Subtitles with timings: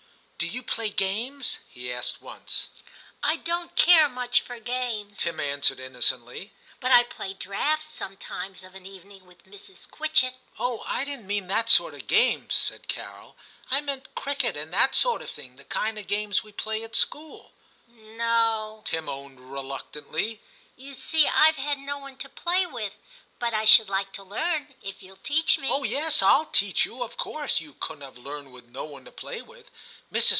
[0.41, 2.69] * Do you play games }'he asked once.
[2.93, 8.63] * I don't care much for games,* Tim answered innocently, 'but I play draughts sometimes
[8.63, 9.87] of an evening with Mrs.
[9.91, 10.81] Quit chett.' 'Oh!
[10.87, 15.21] I didn't mean that sort of game,' said Carol;* I meant cricket and that sort
[15.21, 17.51] of thing; the kind of games we play at school.'
[17.87, 22.27] Ill TIM 47 * No/ Tim owned reluctantly;* you see IVe had no one to
[22.29, 22.95] play with,
[23.37, 26.83] but I should like to learn, if you'll teach me/ * Oh yes, I'll teach
[26.83, 29.69] you; of course you couldn't have learnt with no one to play with.
[30.11, 30.29] Mrs.